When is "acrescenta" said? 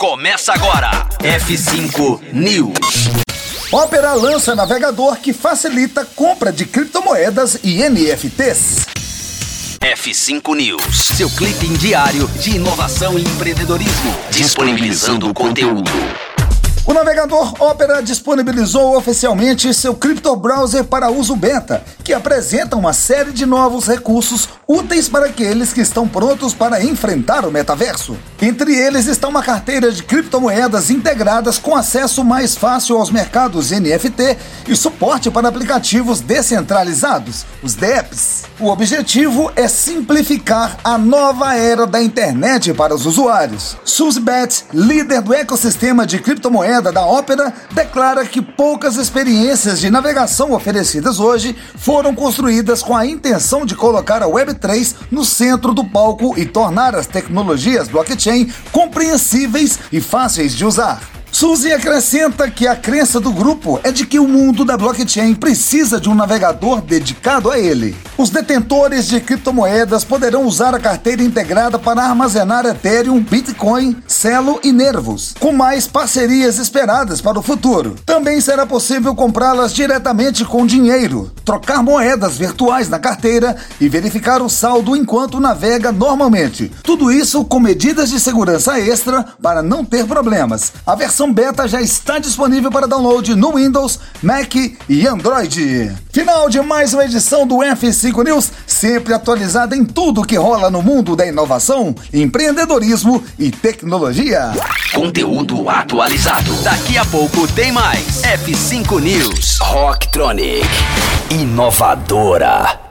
61.72-62.50